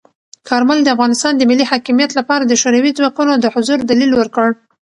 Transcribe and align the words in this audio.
کارمل 0.49 0.79
د 0.83 0.87
افغانستان 0.95 1.33
د 1.37 1.41
ملی 1.49 1.65
حاکمیت 1.71 2.11
لپاره 2.19 2.43
د 2.45 2.53
شوروي 2.61 2.91
ځواکونو 2.97 3.33
د 3.39 3.45
حضور 3.53 3.77
دلیل 3.89 4.11
ورکړ. 4.15 4.47